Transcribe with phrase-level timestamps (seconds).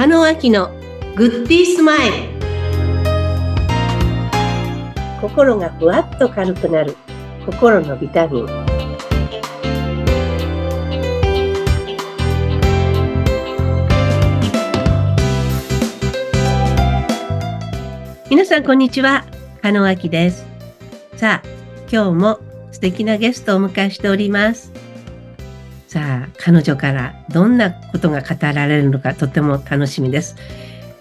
[0.00, 0.70] 中野明の
[1.14, 2.14] グッディースマイル。
[5.20, 6.96] 心がふわっと軽くなる。
[7.44, 8.46] 心のビタミン。
[18.30, 19.26] 皆さんこんにちは。
[19.60, 20.46] 加野明です。
[21.16, 21.48] さあ
[21.92, 22.40] 今日も
[22.72, 24.69] 素敵なゲストをお迎えしております。
[25.90, 30.36] さあ彼女からどんなことが語られるのかとても楽しみです。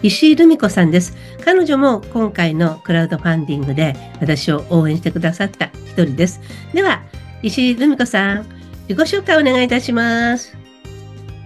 [0.00, 1.14] 石井留美子さんです。
[1.44, 6.40] 彼女も今回のクラウドファンディングで私を応援してくださった一人です。
[6.72, 7.02] では
[7.42, 8.46] 石井留美子さん
[8.88, 10.56] 自己紹介お願いいたします。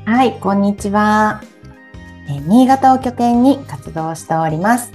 [0.04, 1.42] はいこんにちは。
[2.28, 4.92] え新潟を拠点に活動しております。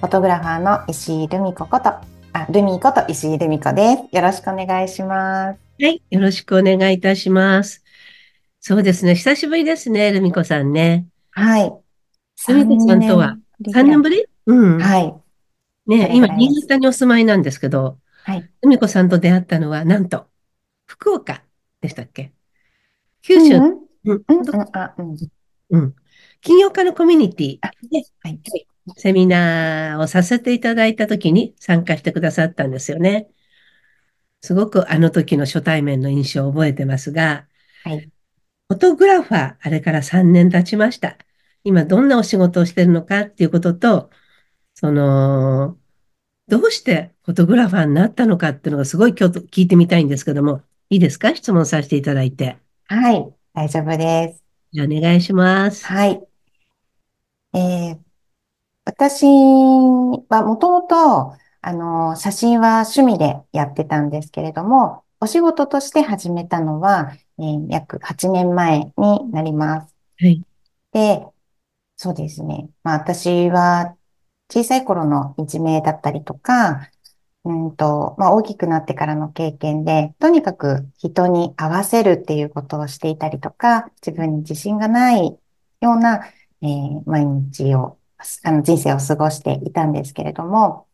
[0.00, 1.94] フォトグラファーの石井留美子こと
[2.34, 4.14] あルミ子と石井留美子です。
[4.14, 5.58] よろしくお願いします。
[5.82, 7.85] はい、よろしくお願いいたします。
[8.68, 9.14] そうですね。
[9.14, 11.06] 久しぶりですね、ルミ子さんね。
[11.30, 11.72] はい。
[12.48, 14.80] ルミ子さんとは3年ぶりうん。
[14.80, 15.14] はい。
[15.86, 18.50] ね、今、新潟にお住まいなんですけど、はい。
[18.62, 20.26] ルミ子さんと出会ったのは、なんと、
[20.84, 21.44] 福岡
[21.80, 22.32] でしたっけ？
[23.22, 23.62] 九州、うん、
[24.04, 24.22] うん、
[25.70, 25.94] うん。
[26.40, 28.40] 金曜家のコミュニティで、はい、
[28.96, 33.28] セミナーをさせていただいたときに参加してくださったんですよね。
[34.40, 37.46] すごくあの時の初対面の印象を覚えてますが、
[37.84, 38.10] はい。
[38.68, 41.16] フォトグラファー、あれから3年経ちました。
[41.62, 44.10] 今どんなお仕事をしてるのかっていうことと、
[44.74, 45.78] その、
[46.48, 51.34] どうしてフォトグラファーになったのかっていうのがすごい今日聞いてみたいんですけども、いいですか？
[51.34, 52.56] 質問させていただいて。
[52.86, 54.44] はい、大丈夫です。
[54.72, 55.86] じゃあお願いします。
[55.86, 56.20] はい。
[57.54, 57.98] えー、
[58.84, 69.94] 私はもともと、あの、写真は趣味でやってたんですけれども、お仕事として始めたのは、えー、約8年前になります。
[70.18, 70.42] はい。
[70.92, 71.26] で、
[71.96, 72.70] そうですね。
[72.82, 73.96] まあ私は
[74.50, 76.90] 小さい頃のいじめだったりとか、
[77.44, 85.38] うんと、まあ大きくなってからの経験で、とにかく人に合わせるっていうことをしていたりとか、自分に自信がない
[85.80, 86.26] ような、
[86.62, 87.98] えー、毎日を、
[88.44, 90.88] あの人生を過ごしていたんですけれども、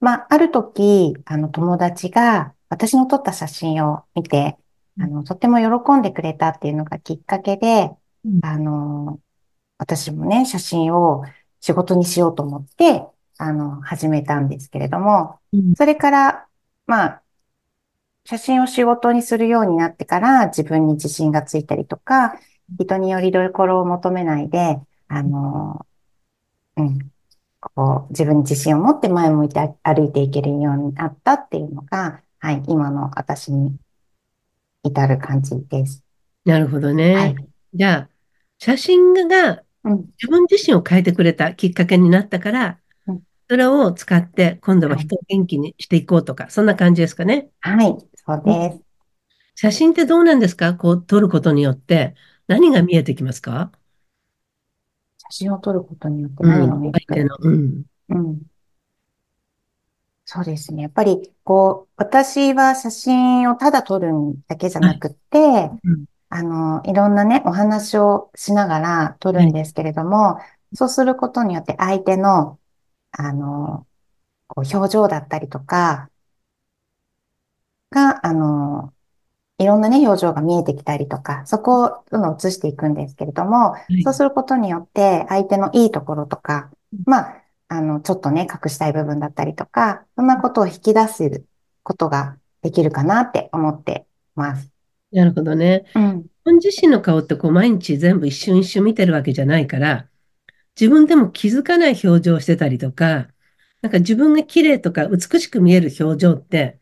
[0.00, 4.58] まあある時、あの友達が私の撮った写真を見て、
[5.00, 7.90] あの、とっても喜んでくれたっていうのがきっかけで、
[8.24, 9.18] うん、あの、
[9.78, 11.24] 私もね、写真を
[11.60, 13.04] 仕事にしようと思って、
[13.38, 16.46] あの、始めたんですけれども、うん、それから、
[16.86, 17.22] まあ、
[18.26, 22.38] 写真を仕事にするようになってから自分に自信がついたりとか、
[22.78, 24.78] 人によりどころを求めないで、
[25.08, 25.86] あの、
[26.76, 27.10] うん、
[27.60, 33.76] こう、自分に自信を持って前向いて歩いていけるようになったっていうのが、はい、今の私に
[34.82, 36.04] 至る感じです。
[36.44, 37.14] なるほどね。
[37.14, 37.36] はい、
[37.74, 38.08] じゃあ、
[38.58, 47.48] 写真が自分自身を変えてくれたきっかけになったから、うん、それを使って今度は人を元気にしていこうとか、はい、そんな感じですかね。
[47.60, 48.80] はい、そうです。
[49.54, 50.74] 写真ってどうなんですか？
[50.74, 52.14] こう撮ることによって。
[52.48, 53.70] 何が見えてきますか？
[55.18, 58.42] 写真を撮ることによって何が見えてくる、うん、うん。
[60.32, 60.82] そうですね。
[60.82, 64.12] やっぱり、こう、私は写真をただ撮る
[64.46, 72.60] だけじゃなくて、はいうん、あの、いろんなね、お話をしながら撮るんですけれども、はい、そうすることによって相手の、
[73.10, 73.88] あの、
[74.46, 76.10] こう表情だったりとか、
[77.90, 78.94] が、あの、
[79.58, 86.70] いろんなね、表情が見えてきたりとか、そこをどんどん映していくんですけれども、はい、そうすることによって相手のいいところとか、
[87.04, 87.39] まあ、
[87.72, 91.44] あの、ちょっとね、隠したい部分だったりとか、そんなことを引き出す
[91.84, 94.72] ことができるかなって思ってます。
[95.12, 95.84] なるほどね。
[95.94, 96.16] うん。
[96.16, 100.08] 自分自身の顔ってこう毎日全部一瞬一瞬見てるわけじゃないから、
[100.78, 103.28] 自分でも気づかない表情をしてたりとか、
[103.82, 106.80] なんか自分が綺麗とか美しく見える表情って、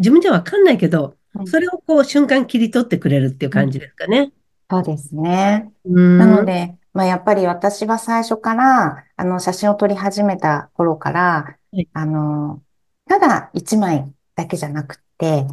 [0.00, 4.18] 自分じゃわかんないけど、それをこう瞬間切り取ってくれるっていう感じですかね。
[4.18, 4.30] うん、
[4.70, 5.70] そうですね。
[5.84, 12.60] なので、まあ、やっぱり私は最初から、あの、写真を撮り始めた頃から、はい、あの、
[13.06, 15.46] ただ一枚だけじゃなくて、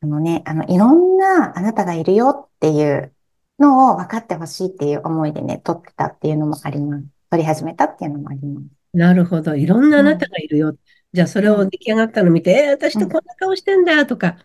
[0.00, 3.12] あのね、あの、いろんなあなたがいるよっていう
[3.58, 7.04] のを分かってほしいっていう思いでね、撮ってたっていうのもあります。
[7.32, 8.66] 撮り始めたっていうのもあります。
[8.92, 9.56] なるほど。
[9.56, 10.68] いろんなあなたがいるよ。
[10.68, 10.78] うん、
[11.12, 14.36] じゃあ、それを出来上がったのを見て、うん、えー、私とこんな顔してんだとか、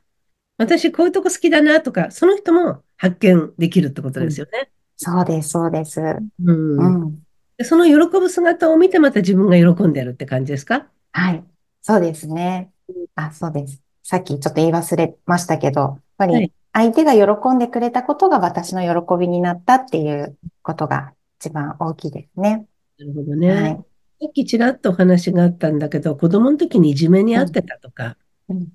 [0.57, 4.71] 私こういうとこ好きだなとか、その人も発見できるってことですよね。
[4.97, 6.01] そうです、そうです。
[6.01, 7.05] うん。
[7.05, 7.19] うん、
[7.63, 10.88] その喜ぶ姿を見てまた自分が喜んでるって感じですか？
[11.11, 11.44] はい。
[11.81, 12.71] そうですね。
[13.15, 13.81] あ、そうです。
[14.03, 22.65] さっきちょっと言い忘れましたけど、やっぱり相手が喜んでくれたことが私の喜びになったっていうことが一番大きいですね。
[22.97, 23.49] なるほどね。
[23.51, 23.85] はい。
[24.19, 28.17] さっきちらっとお話があったんだけど、子供の時にいじめに遭ってたとか、
[28.49, 28.67] うん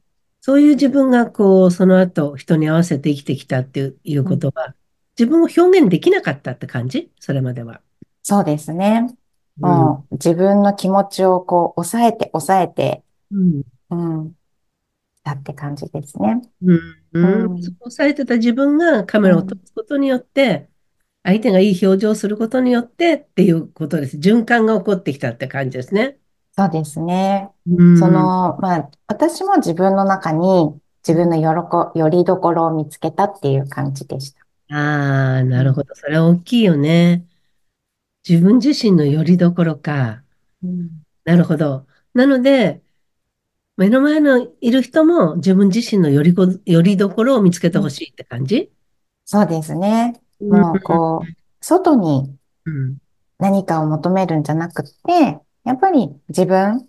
[0.44, 4.74] そういう自分がこう、その後人に合わせて生きてきたっていういうことは、
[5.19, 7.11] 自分を表現できなかったって感じ？
[7.20, 7.81] それまでは。
[8.23, 9.09] そうですね。
[9.61, 9.69] うん。
[9.69, 13.62] もう自分の気持ちをこう抑えて抑えて、うん。
[13.91, 14.32] うん、
[15.25, 16.41] だって感じですね。
[16.62, 16.81] うん。
[17.12, 20.69] うんうんそうされてた自分がカメラを通すことによって、
[21.25, 24.17] 相手がいい表情をすることによってっていうことです。
[24.17, 26.17] 循環が起こってきたって感じですね。
[26.56, 27.50] そうですね。
[27.70, 27.99] うん。
[27.99, 30.75] その、まあ、私も自分の中に
[31.06, 34.42] 自分の喜、よりどころを見つけたっていう感じでした。
[34.72, 35.94] ああ、なるほど。
[35.94, 37.26] それは大きいよね。
[38.28, 40.22] 自分自身の拠り所か。
[40.62, 40.90] うん、
[41.24, 41.86] なるほど。
[42.14, 42.82] なので、
[43.76, 48.70] 目の前のいる人も自分自身の拠りこ、拠り所を見つけてほしいって感じ？
[49.24, 50.20] そうですね。
[50.40, 52.98] うんもうこう、外にうん。
[53.38, 56.88] 何かを求めるんじゃなくって、やっぱり自分、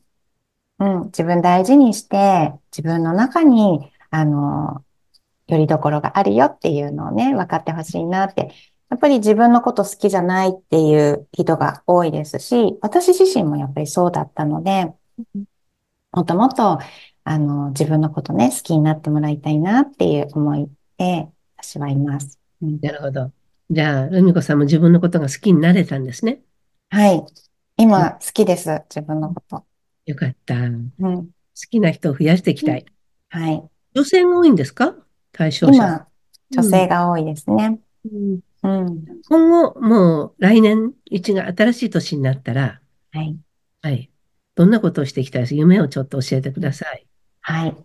[0.80, 4.84] うん、自分大事にして、自分の中に、あの、
[5.54, 8.54] よりどころがあるよっていうのをね、分かってほしいなって。
[8.90, 14.94] やっぱり自分のこと好きじゃないっていう人が多いですし、私自身もやっぱりそうだったので、
[16.12, 16.80] もっともっと、
[17.24, 21.28] あの、自分のことね、好きになってもらいたいなっていう思いで、
[21.58, 22.40] 私はいます。
[22.62, 23.32] うん、なるほど。
[23.72, 26.42] じゃあ、ルミ子さんも自分のことが好きになれたんですね。
[26.90, 27.26] はい。
[27.78, 28.70] 今、好きです。
[28.90, 29.66] 自分のこと。
[30.06, 30.56] よかった。
[30.56, 30.62] 好
[31.00, 31.30] うん。
[31.70, 32.86] きな人を増やしていきたい。
[33.30, 33.64] はい。
[33.96, 34.96] 女性が多いんですか？
[35.34, 35.74] 対象者。
[35.74, 36.08] 今、
[36.52, 37.80] 女性が多いですね。
[38.06, 39.06] うんうん。
[39.30, 42.80] 今後、もう来年1が新しい年になったら、
[43.12, 43.38] はい。
[43.82, 44.10] はい。
[44.56, 47.06] どんなことをしていきたいです夢をちょっと教えてください。
[47.42, 47.76] はい。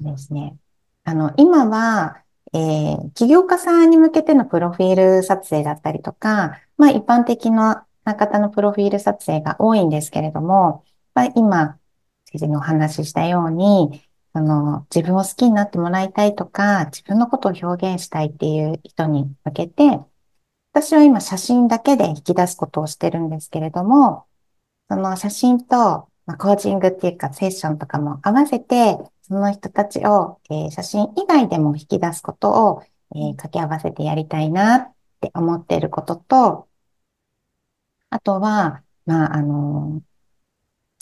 [0.00, 0.56] ですね。
[1.04, 2.22] あの、今は、
[2.54, 11.78] えー起業家さんに向けてのプロフィール撮影だったりとか、まあ一般的な方のプロフィール撮影が多いんですけれども、まあ、今、
[12.24, 14.02] 先生にお話ししたように、
[14.34, 20.00] あの、自分を好きになってもらいたいとか、自分のことを表現したいっていう人に向けて、
[20.72, 24.26] 私は今写真だけで引き出すことをしてるんですけれども、
[24.88, 32.82] その写真と、まあ、コーチングっていうかセッションとかも合わせて、その人たちを、えー写真以外でも引き出すことを、
[33.14, 36.68] えー掛け合わせてやりたいなって思っていることと、
[38.10, 40.02] あとは、まあ、あの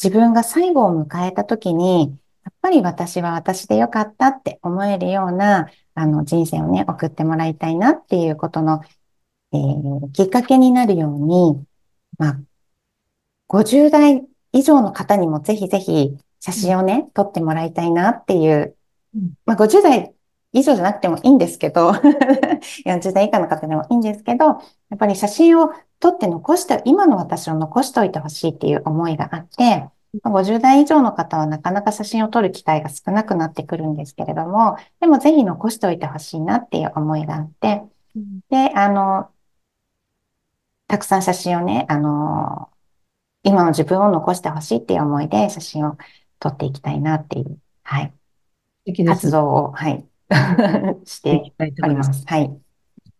[0.02, 2.18] 自分が最後を迎えた時に、
[2.60, 8.82] ぱり私は私でよかったって思えるような、あの、人生をね、送ってもらいたいなっていうことの、
[9.52, 11.64] えーきっかけになるように、
[12.18, 12.40] まあ、
[13.48, 18.76] 50代以上の方にもぜひぜひ写真をね、撮ってもらいたいなっていう
[19.14, 20.14] うん、まあ、50代
[20.52, 21.90] 以上じゃなくてもいいんですけど、
[22.86, 24.52] 40代以下の方でもいいんですけど、や
[24.94, 29.92] っぱり写真を撮って残して、今の私を残しておいてほしいっていう思いがあって、まあ
[30.24, 37.82] 50代以上の方はなかなか写真を撮る機会が少なくなってくるんですけれども、でもぜひ残しておいてほしいなっていう思いがあって、
[38.50, 39.30] で、あの、
[40.88, 42.70] たくさん写真をね、あの、
[43.44, 45.96] 今の自分を残してほしいっていう思いで写真を
[46.40, 48.12] 撮っていきたいなっていう、はい、
[49.06, 50.04] 活動を、はい、
[51.04, 52.00] していきたいと思いま。
[52.00, 52.20] おります。
[52.22, 52.26] す。
[52.26, 52.60] はい。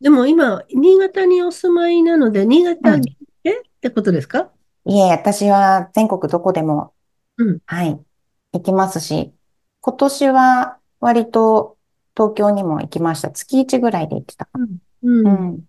[0.00, 3.00] でも今、新潟にお住まいなので、新潟うん。
[3.02, 4.50] 限定ってことですか？
[4.90, 6.94] いえ、私は全国どこでも、
[7.37, 7.61] うん。
[7.66, 8.04] はい、
[8.52, 9.35] 行きますし、
[9.82, 11.78] 今年は割と
[12.16, 13.30] 東京にも行きました。
[13.32, 14.78] 月1ぐらいで行ってたかうん。
[15.25, 15.32] な。
[15.32, 15.37] う。
[15.37, 15.68] うんん。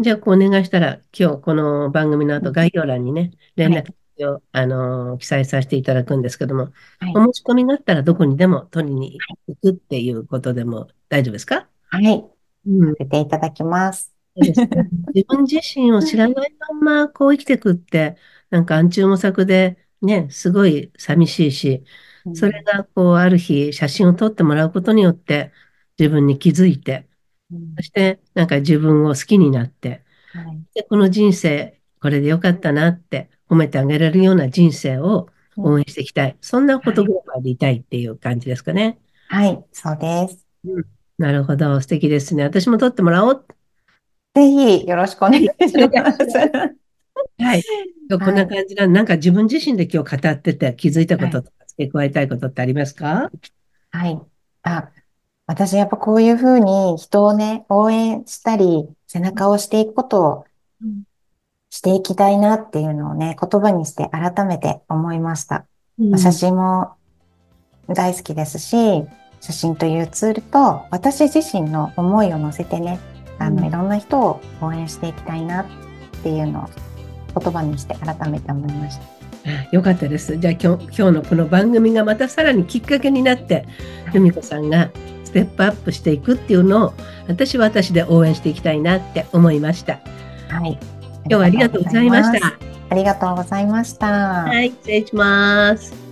[0.00, 11.68] じゃあ、こうお願いしたら、今日この番組の後、概要欄にね、連はい絡先を、あのー記載させていただくんですけども、はいお申し込みがあったらどこにでも取りに行くっていうことでも大丈夫ですか？
[11.90, 12.24] はい。
[12.66, 12.96] うんさ。
[12.98, 14.13] せていただきます。
[14.36, 18.16] 自分自身を知らないまんまこう生きていくって、
[18.50, 21.84] なんか暗中模索でね、すごい寂しいし、
[22.26, 25.52] うんそれがこうある日写真を撮ってもらうことによって
[25.98, 27.06] 自分に気づいて、
[27.50, 36.36] うんそしてなんか自分を好きになって、はいで、この人生、これでよかったなって褒めてあげられるような人生を応援していきたい。
[36.40, 38.98] そんなフォトグラファーでいたいっていう感じですかね。
[39.28, 40.46] はい、そうです。
[41.18, 41.80] なるほど。
[41.80, 42.42] 素敵ですね。
[42.42, 43.46] 私も撮ってもらおう。
[44.34, 45.76] ぜひよろしくお願いします。
[47.38, 47.62] はい。
[48.10, 53.30] こんな感じななんか自分自身で今日語ってて気づいたこととか付け加えたいことってありますか？
[53.90, 54.20] はい。
[54.64, 54.90] あ、
[55.46, 60.44] 私やっぱこういうふうに人をね、応援したり、背中を押していくことを
[61.70, 65.66] していきたいなっていうのをね、言葉にして改めて思いました。
[65.98, 66.94] まあ写真も
[67.88, 69.04] 大好きですし、
[69.40, 72.98] 写真というツールと私自身の思いを乗せてね、
[73.38, 75.66] ああの、うんいろんな人を応援していきたいなっ
[76.22, 79.02] ていうのを言葉にして改めて思いました。
[79.46, 80.38] あよかったです。
[80.38, 83.66] じゃあ今日今日のこの番組がまたさらにきっかけになって、
[84.12, 84.90] ルミ子さんが
[85.24, 86.94] ステップアップしていくっていうのを
[87.28, 90.00] 私は私で応援していきたいなって思いました。
[90.48, 90.78] はい。
[91.26, 92.56] 今日はありがとうございました。
[92.90, 94.06] ありがとうございました。
[94.44, 96.03] はい、失礼します。